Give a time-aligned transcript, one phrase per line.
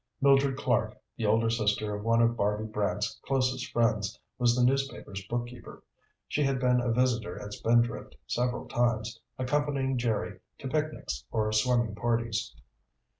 [0.19, 5.23] Mildred Clark, the older sister of one of Barby Brant's closest friends, was the newspaper's
[5.27, 5.83] bookkeeper.
[6.27, 11.93] She had been a visitor at Spindrift several times, accompanying Jerry to picnics or swimming
[11.93, 12.55] parties.